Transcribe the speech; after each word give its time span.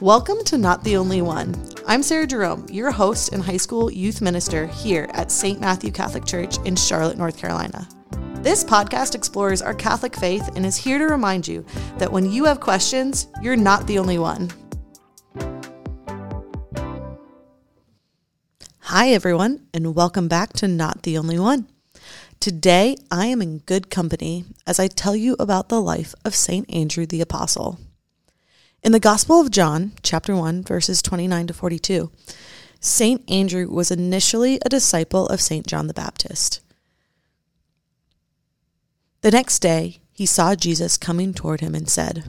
Welcome 0.00 0.44
to 0.44 0.56
Not 0.56 0.84
the 0.84 0.96
Only 0.96 1.20
One. 1.20 1.54
I'm 1.88 2.02
Sarah 2.02 2.26
Jerome, 2.26 2.66
your 2.70 2.92
host 2.92 3.32
and 3.32 3.42
high 3.42 3.56
school 3.56 3.90
youth 3.90 4.20
minister 4.20 4.66
here 4.68 5.08
at 5.12 5.32
St. 5.32 5.60
Matthew 5.60 5.90
Catholic 5.90 6.24
Church 6.24 6.58
in 6.64 6.76
Charlotte, 6.76 7.18
North 7.18 7.36
Carolina. 7.36 7.88
This 8.36 8.62
podcast 8.62 9.14
explores 9.14 9.60
our 9.60 9.74
Catholic 9.74 10.14
faith 10.14 10.48
and 10.54 10.64
is 10.64 10.76
here 10.76 10.98
to 10.98 11.06
remind 11.06 11.48
you 11.48 11.66
that 11.98 12.12
when 12.12 12.30
you 12.30 12.44
have 12.44 12.60
questions, 12.60 13.26
you're 13.42 13.56
not 13.56 13.86
the 13.86 13.98
only 13.98 14.18
one. 14.18 14.50
Hi, 18.92 19.10
everyone, 19.10 19.68
and 19.72 19.94
welcome 19.94 20.26
back 20.26 20.52
to 20.54 20.66
Not 20.66 21.04
the 21.04 21.16
Only 21.16 21.38
One. 21.38 21.68
Today, 22.40 22.96
I 23.08 23.26
am 23.26 23.40
in 23.40 23.58
good 23.58 23.88
company 23.88 24.46
as 24.66 24.80
I 24.80 24.88
tell 24.88 25.14
you 25.14 25.36
about 25.38 25.68
the 25.68 25.80
life 25.80 26.12
of 26.24 26.34
St. 26.34 26.68
Andrew 26.68 27.06
the 27.06 27.20
Apostle. 27.20 27.78
In 28.82 28.90
the 28.90 28.98
Gospel 28.98 29.40
of 29.40 29.52
John, 29.52 29.92
chapter 30.02 30.34
1, 30.34 30.64
verses 30.64 31.02
29 31.02 31.46
to 31.46 31.54
42, 31.54 32.10
St. 32.80 33.30
Andrew 33.30 33.68
was 33.70 33.92
initially 33.92 34.58
a 34.66 34.68
disciple 34.68 35.28
of 35.28 35.40
St. 35.40 35.68
John 35.68 35.86
the 35.86 35.94
Baptist. 35.94 36.58
The 39.20 39.30
next 39.30 39.60
day, 39.60 40.00
he 40.10 40.26
saw 40.26 40.56
Jesus 40.56 40.96
coming 40.96 41.32
toward 41.32 41.60
him 41.60 41.76
and 41.76 41.88
said, 41.88 42.24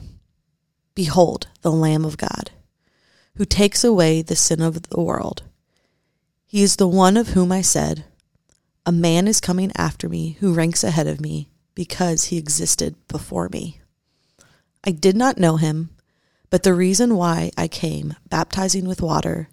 Behold, 0.94 1.48
the 1.62 1.72
Lamb 1.72 2.04
of 2.04 2.18
God, 2.18 2.52
who 3.34 3.44
takes 3.44 3.82
away 3.82 4.22
the 4.22 4.36
sin 4.36 4.62
of 4.62 4.80
the 4.84 5.00
world. 5.00 5.42
He 6.52 6.62
is 6.62 6.76
the 6.76 6.86
one 6.86 7.16
of 7.16 7.30
whom 7.30 7.50
I 7.50 7.62
said, 7.62 8.04
A 8.86 8.92
man 8.92 9.26
is 9.26 9.40
coming 9.40 9.72
after 9.74 10.08
me 10.08 10.36
who 10.38 10.54
ranks 10.54 10.84
ahead 10.84 11.08
of 11.08 11.20
me 11.20 11.48
because 11.74 12.24
he 12.24 12.38
existed 12.38 12.94
before 13.08 13.48
me. 13.48 13.80
I 14.84 14.90
did 14.90 15.16
not 15.16 15.38
know 15.38 15.56
him 15.56 15.90
but 16.52 16.64
the 16.64 16.74
reason 16.74 17.16
why 17.16 17.50
I 17.56 17.66
came, 17.66 18.14
baptizing 18.28 18.86
with 18.86 19.00
water, 19.00 19.48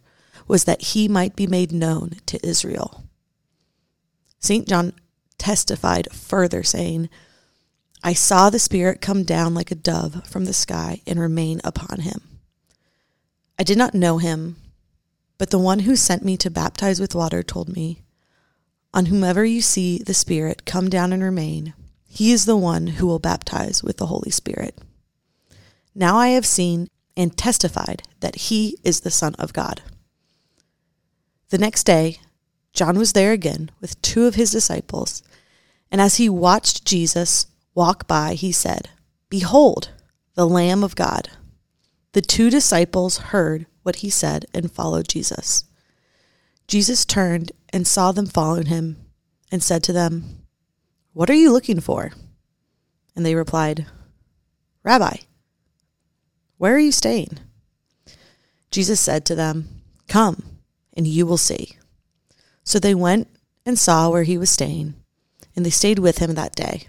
was 0.49 0.65
that 0.65 0.81
he 0.81 1.07
might 1.07 1.33
be 1.33 1.47
made 1.47 1.71
known 1.71 2.17
to 2.25 2.45
Israel. 2.45 3.05
St. 4.41 4.67
John 4.67 4.91
testified 5.37 6.11
further, 6.11 6.61
saying, 6.61 7.07
I 8.03 8.11
saw 8.11 8.49
the 8.49 8.59
Spirit 8.59 8.99
come 8.99 9.23
down 9.23 9.53
like 9.53 9.71
a 9.71 9.75
dove 9.75 10.27
from 10.27 10.43
the 10.43 10.51
sky 10.51 11.01
and 11.07 11.21
remain 11.21 11.61
upon 11.63 12.01
him. 12.01 12.19
I 13.57 13.63
did 13.63 13.77
not 13.77 13.95
know 13.95 14.17
him, 14.17 14.57
but 15.39 15.49
the 15.49 15.57
one 15.57 15.79
who 15.79 15.95
sent 15.95 16.23
me 16.23 16.37
to 16.37 16.51
baptize 16.51 16.99
with 16.99 17.15
water 17.15 17.41
told 17.41 17.69
me, 17.69 18.03
On 18.93 19.07
whomever 19.07 19.43
you 19.43 19.61
see 19.61 19.97
the 19.97 20.13
Spirit 20.13 20.65
come 20.65 20.89
down 20.89 21.11
and 21.11 21.23
remain, 21.23 21.73
he 22.05 22.31
is 22.31 22.45
the 22.45 22.57
one 22.57 22.87
who 22.87 23.07
will 23.07 23.19
baptize 23.19 23.81
with 23.81 23.97
the 23.97 24.07
Holy 24.07 24.29
Spirit. 24.29 24.77
Now 25.95 26.17
I 26.17 26.29
have 26.29 26.45
seen 26.45 26.89
and 27.15 27.35
testified 27.35 28.03
that 28.19 28.35
he 28.35 28.77
is 28.83 28.99
the 28.99 29.09
Son 29.09 29.33
of 29.39 29.53
God. 29.53 29.81
The 31.49 31.57
next 31.57 31.85
day, 31.85 32.19
John 32.73 32.99
was 32.99 33.13
there 33.13 33.31
again 33.31 33.71
with 33.79 34.01
two 34.01 34.25
of 34.25 34.35
his 34.35 34.51
disciples, 34.51 35.23
and 35.89 36.01
as 36.01 36.17
he 36.17 36.29
watched 36.29 36.85
Jesus 36.85 37.47
walk 37.73 38.07
by, 38.07 38.33
he 38.33 38.51
said, 38.51 38.89
Behold, 39.29 39.91
the 40.35 40.47
Lamb 40.47 40.83
of 40.83 40.95
God. 40.95 41.29
The 42.11 42.21
two 42.21 42.49
disciples 42.49 43.17
heard 43.17 43.67
what 43.89 44.05
he 44.05 44.09
said 44.11 44.45
and 44.53 44.71
followed 44.71 45.07
Jesus. 45.07 45.63
Jesus 46.67 47.05
turned 47.05 47.51
and 47.73 47.87
saw 47.87 48.11
them 48.11 48.27
following 48.27 48.67
him 48.67 48.97
and 49.51 49.63
said 49.63 49.81
to 49.81 49.91
them, 49.91 50.45
What 51.13 51.27
are 51.27 51.33
you 51.33 51.51
looking 51.51 51.79
for? 51.79 52.11
And 53.15 53.25
they 53.25 53.33
replied, 53.33 53.87
Rabbi, 54.83 55.17
where 56.59 56.75
are 56.75 56.85
you 56.87 56.91
staying? 56.91 57.39
Jesus 58.69 59.01
said 59.01 59.25
to 59.25 59.33
them, 59.33 59.67
Come, 60.07 60.59
and 60.93 61.07
you 61.07 61.25
will 61.25 61.37
see. 61.37 61.75
So 62.63 62.77
they 62.77 62.93
went 62.93 63.27
and 63.65 63.79
saw 63.79 64.11
where 64.11 64.21
he 64.21 64.37
was 64.37 64.51
staying, 64.51 64.93
and 65.55 65.65
they 65.65 65.71
stayed 65.71 65.97
with 65.97 66.19
him 66.19 66.35
that 66.35 66.55
day. 66.55 66.85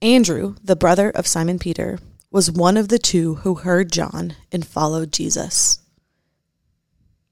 Andrew, 0.00 0.56
the 0.64 0.74
brother 0.74 1.10
of 1.10 1.28
Simon 1.28 1.60
Peter, 1.60 2.00
was 2.32 2.50
one 2.50 2.78
of 2.78 2.88
the 2.88 2.98
two 2.98 3.36
who 3.36 3.56
heard 3.56 3.92
John 3.92 4.34
and 4.50 4.66
followed 4.66 5.12
Jesus. 5.12 5.78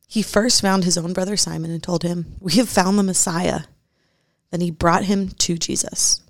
He 0.06 0.22
first 0.22 0.60
found 0.60 0.84
his 0.84 0.98
own 0.98 1.14
brother 1.14 1.36
Simon 1.36 1.70
and 1.70 1.82
told 1.82 2.02
him, 2.02 2.36
We 2.38 2.52
have 2.54 2.68
found 2.68 2.98
the 2.98 3.02
Messiah. 3.02 3.62
Then 4.50 4.60
he 4.60 4.70
brought 4.70 5.04
him 5.04 5.30
to 5.30 5.56
Jesus. 5.56 6.20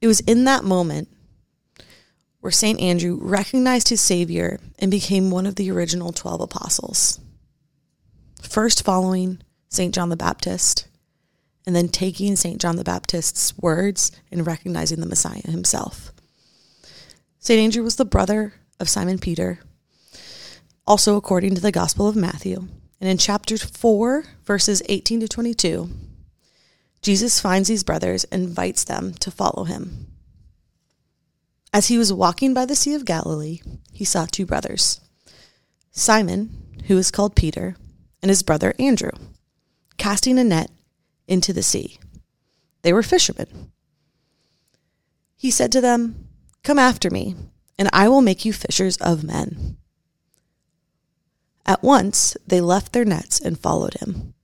It 0.00 0.06
was 0.06 0.20
in 0.20 0.44
that 0.44 0.64
moment 0.64 1.08
where 2.40 2.50
St. 2.50 2.80
Andrew 2.80 3.18
recognized 3.20 3.90
his 3.90 4.00
Savior 4.00 4.58
and 4.78 4.90
became 4.90 5.30
one 5.30 5.46
of 5.46 5.56
the 5.56 5.70
original 5.70 6.12
12 6.12 6.40
apostles. 6.40 7.20
First 8.40 8.84
following 8.84 9.42
St. 9.68 9.94
John 9.94 10.08
the 10.08 10.16
Baptist, 10.16 10.88
and 11.66 11.76
then 11.76 11.88
taking 11.88 12.36
St. 12.36 12.60
John 12.60 12.76
the 12.76 12.84
Baptist's 12.84 13.56
words 13.58 14.10
and 14.30 14.46
recognizing 14.46 15.00
the 15.00 15.06
Messiah 15.06 15.42
himself. 15.44 16.12
St. 17.42 17.58
Andrew 17.58 17.82
was 17.82 17.96
the 17.96 18.04
brother 18.04 18.54
of 18.78 18.88
Simon 18.88 19.18
Peter, 19.18 19.58
also 20.86 21.16
according 21.16 21.56
to 21.56 21.60
the 21.60 21.72
Gospel 21.72 22.06
of 22.06 22.14
Matthew. 22.14 22.68
And 23.00 23.10
in 23.10 23.18
chapter 23.18 23.58
4, 23.58 24.22
verses 24.44 24.80
18 24.88 25.18
to 25.18 25.26
22, 25.26 25.90
Jesus 27.02 27.40
finds 27.40 27.68
these 27.68 27.82
brothers 27.82 28.22
and 28.30 28.44
invites 28.44 28.84
them 28.84 29.14
to 29.14 29.32
follow 29.32 29.64
him. 29.64 30.06
As 31.72 31.88
he 31.88 31.98
was 31.98 32.12
walking 32.12 32.54
by 32.54 32.64
the 32.64 32.76
Sea 32.76 32.94
of 32.94 33.04
Galilee, 33.04 33.60
he 33.92 34.04
saw 34.04 34.24
two 34.24 34.46
brothers 34.46 35.00
Simon, 35.90 36.84
who 36.86 36.96
is 36.96 37.10
called 37.10 37.34
Peter, 37.34 37.74
and 38.22 38.28
his 38.28 38.44
brother 38.44 38.72
Andrew, 38.78 39.10
casting 39.96 40.38
a 40.38 40.44
net 40.44 40.70
into 41.26 41.52
the 41.52 41.64
sea. 41.64 41.98
They 42.82 42.92
were 42.92 43.02
fishermen. 43.02 43.72
He 45.36 45.50
said 45.50 45.72
to 45.72 45.80
them, 45.80 46.28
Come 46.64 46.78
after 46.78 47.10
me, 47.10 47.34
and 47.78 47.88
I 47.92 48.08
will 48.08 48.22
make 48.22 48.44
you 48.44 48.52
fishers 48.52 48.96
of 48.98 49.24
men. 49.24 49.76
At 51.66 51.82
once 51.82 52.36
they 52.46 52.60
left 52.60 52.92
their 52.92 53.04
nets 53.04 53.40
and 53.40 53.58
followed 53.58 53.94
him. 53.94 54.34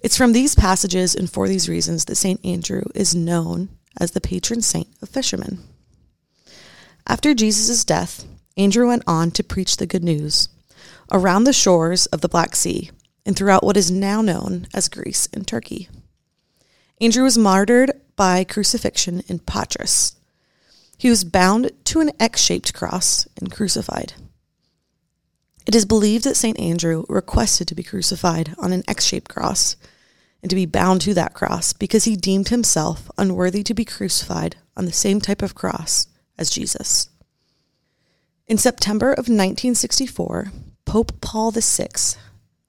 It's 0.00 0.16
from 0.16 0.32
these 0.32 0.54
passages 0.54 1.14
and 1.14 1.30
for 1.30 1.48
these 1.48 1.68
reasons 1.68 2.04
that 2.04 2.16
St. 2.16 2.44
Andrew 2.44 2.82
is 2.94 3.14
known 3.14 3.68
as 4.00 4.12
the 4.12 4.20
patron 4.20 4.62
saint 4.62 4.88
of 5.02 5.08
fishermen. 5.08 5.60
After 7.06 7.34
Jesus' 7.34 7.84
death, 7.84 8.24
Andrew 8.56 8.88
went 8.88 9.02
on 9.06 9.30
to 9.32 9.44
preach 9.44 9.76
the 9.76 9.86
good 9.86 10.04
news 10.04 10.48
around 11.10 11.44
the 11.44 11.52
shores 11.52 12.06
of 12.06 12.20
the 12.20 12.28
Black 12.28 12.54
Sea 12.54 12.90
and 13.24 13.36
throughout 13.36 13.64
what 13.64 13.76
is 13.76 13.90
now 13.90 14.20
known 14.20 14.66
as 14.74 14.88
Greece 14.88 15.28
and 15.32 15.46
Turkey. 15.46 15.88
Andrew 17.00 17.22
was 17.22 17.38
martyred 17.38 17.92
by 18.16 18.44
crucifixion 18.44 19.22
in 19.28 19.38
Patras. 19.38 20.16
He 20.98 21.08
was 21.08 21.22
bound 21.22 21.70
to 21.84 22.00
an 22.00 22.10
X 22.18 22.42
shaped 22.42 22.74
cross 22.74 23.28
and 23.36 23.52
crucified. 23.52 24.14
It 25.64 25.74
is 25.74 25.84
believed 25.84 26.24
that 26.24 26.36
St. 26.36 26.58
Andrew 26.58 27.04
requested 27.08 27.68
to 27.68 27.74
be 27.74 27.84
crucified 27.84 28.54
on 28.58 28.72
an 28.72 28.82
X 28.88 29.04
shaped 29.04 29.28
cross 29.28 29.76
and 30.42 30.50
to 30.50 30.56
be 30.56 30.66
bound 30.66 31.00
to 31.02 31.14
that 31.14 31.34
cross 31.34 31.72
because 31.72 32.04
he 32.04 32.16
deemed 32.16 32.48
himself 32.48 33.10
unworthy 33.16 33.62
to 33.62 33.74
be 33.74 33.84
crucified 33.84 34.56
on 34.76 34.86
the 34.86 34.92
same 34.92 35.20
type 35.20 35.42
of 35.42 35.54
cross 35.54 36.08
as 36.36 36.50
Jesus. 36.50 37.10
In 38.48 38.58
September 38.58 39.12
of 39.12 39.28
1964, 39.28 40.52
Pope 40.84 41.20
Paul 41.20 41.52
VI 41.52 41.88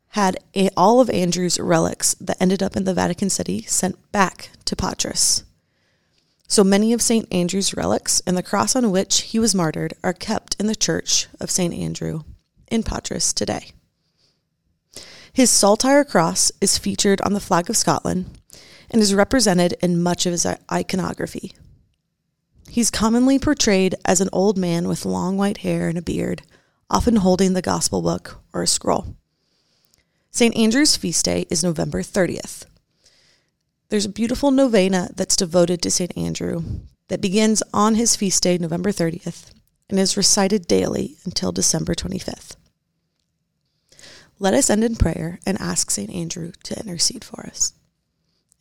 had 0.10 0.38
a, 0.56 0.70
all 0.76 1.00
of 1.00 1.10
Andrew's 1.10 1.60
relics 1.60 2.16
that 2.16 2.38
ended 2.42 2.62
up 2.62 2.76
in 2.76 2.84
the 2.84 2.94
Vatican 2.94 3.30
City 3.30 3.62
sent 3.62 4.12
back 4.12 4.50
to 4.66 4.76
Patras. 4.76 5.46
So 6.50 6.64
many 6.64 6.94
of 6.94 7.02
St. 7.02 7.32
Andrew's 7.32 7.76
relics 7.78 8.24
and 8.26 8.36
the 8.36 8.42
cross 8.42 8.76
on 8.76 8.90
which 8.90 9.22
he 9.22 9.38
was 9.38 9.54
martyred 9.54 9.94
are 10.04 10.14
kept 10.14 10.56
in 10.60 10.66
the 10.66 10.76
Church 10.76 11.28
of 11.40 11.52
St. 11.52 11.72
Andrew 11.76 12.24
in 12.72 12.82
Patras 12.82 13.34
today. 13.34 13.70
His 15.32 15.52
saltire 15.52 16.04
cross 16.04 16.52
is 16.60 16.80
featured 16.80 17.22
on 17.22 17.34
the 17.34 17.40
flag 17.40 17.70
of 17.70 17.78
Scotland 17.78 18.40
and 18.90 19.00
is 19.00 19.14
represented 19.14 19.76
in 19.84 20.02
much 20.02 20.26
of 20.26 20.32
his 20.32 20.48
iconography. 20.72 21.54
He's 22.68 22.90
commonly 22.90 23.38
portrayed 23.38 23.94
as 24.04 24.20
an 24.20 24.30
old 24.34 24.58
man 24.58 24.88
with 24.88 25.06
long 25.06 25.38
white 25.38 25.60
hair 25.60 25.88
and 25.88 26.00
a 26.00 26.02
beard, 26.02 26.42
often 26.90 27.18
holding 27.18 27.54
the 27.54 27.62
gospel 27.62 28.02
book 28.02 28.42
or 28.54 28.64
a 28.64 28.68
scroll. 28.68 29.16
St. 30.32 30.58
Andrew's 30.58 30.98
feast 30.98 31.26
day 31.26 31.46
is 31.52 31.64
November 31.64 32.02
30th. 32.02 32.66
There's 33.90 34.06
a 34.06 34.10
beautiful 34.10 34.52
novena 34.52 35.10
that's 35.16 35.36
devoted 35.36 35.82
to 35.82 35.90
St. 35.90 36.16
Andrew 36.16 36.62
that 37.08 37.22
begins 37.22 37.64
on 37.74 37.96
his 37.96 38.16
feast 38.16 38.44
day, 38.44 38.56
November 38.60 38.92
30th, 38.92 39.50
and 39.90 40.00
is 40.00 40.16
recited 40.16 40.68
daily 40.68 41.18
until 41.26 41.52
December 41.52 41.96
25th. 41.96 42.56
let 44.38 44.54
us 44.54 44.70
end 44.70 44.84
in 44.84 44.96
prayer 44.96 45.40
and 45.44 45.60
ask 45.60 45.90
St. 45.90 46.12
Andrew 46.12 46.52
to 46.66 46.80
intercede 46.80 47.24
for 47.24 47.48
us. 47.48 47.74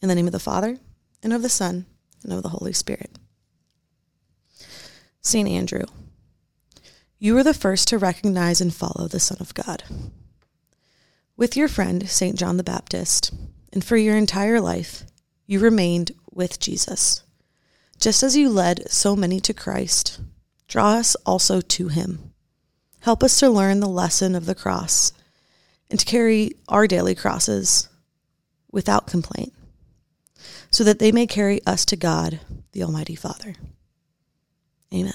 In 0.01 0.09
the 0.09 0.15
name 0.15 0.25
of 0.25 0.33
the 0.33 0.39
Father, 0.39 0.79
and 1.23 1.35
of 1.35 1.43
the 1.43 1.51
Son, 1.51 1.85
and 2.25 2.33
of 2.33 2.43
the 2.43 2.49
Holy 2.49 2.73
Spirit. 2.73 3.19
St. 5.21 5.47
Andrew, 5.47 5.85
you 7.19 7.35
were 7.35 7.45
the 7.45 7.53
first 7.53 7.87
to 7.89 7.99
recognize 7.99 8.63
and 8.63 8.73
follow 8.73 9.07
the 9.07 9.21
Son 9.21 9.37
of 9.41 9.53
God. 9.53 9.85
With 11.37 11.55
your 11.55 11.69
friend, 11.69 12.09
St. 12.09 12.39
John 12.39 12.57
the 12.57 12.65
Baptist, 12.65 13.31
and 13.75 13.85
for 13.85 13.99
your 13.99 14.17
entire 14.17 14.61
life, 14.61 15.05
you 15.49 15.59
remained 15.59 16.13
with 16.31 16.61
Jesus. 16.61 17.23
Just 17.99 18.23
as 18.23 18.37
you 18.37 18.49
led 18.49 18.89
so 18.89 19.17
many 19.17 19.41
to 19.41 19.53
Christ, 19.53 20.21
draw 20.69 20.93
us 20.93 21.17
also 21.27 21.61
to 21.61 21.89
him. 21.89 22.33
Help 23.01 23.25
us 23.25 23.41
to 23.41 23.49
learn 23.49 23.81
the 23.81 23.89
lesson 23.89 24.37
of 24.37 24.47
the 24.47 24.55
cross 24.55 25.13
and 25.91 25.99
to 25.99 26.07
carry 26.07 26.53
our 26.69 26.87
daily 26.87 27.15
crosses 27.15 27.89
without 28.71 29.07
complaint, 29.07 29.55
so 30.71 30.85
that 30.85 30.99
they 30.99 31.11
may 31.11 31.27
carry 31.27 31.65
us 31.65 31.87
to 31.87 31.97
God, 31.97 32.41
the 32.73 32.83
Almighty 32.83 33.15
Father. 33.15 33.55
Amen. 34.93 35.15